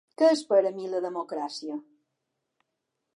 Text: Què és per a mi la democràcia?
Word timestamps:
Què 0.19 0.27
és 0.35 0.39
per 0.53 0.61
a 0.69 0.71
mi 0.77 0.87
la 0.93 1.01
democràcia? 1.05 1.77